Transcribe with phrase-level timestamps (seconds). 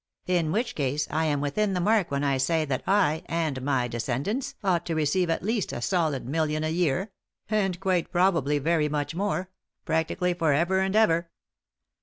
[0.25, 3.87] In which case I am within the mark when I say that I and my
[3.87, 7.11] descendants ought to receive at least a solid million a year;
[7.51, 9.51] and, quite probably, very much more;
[9.85, 11.29] practically for ever and ever."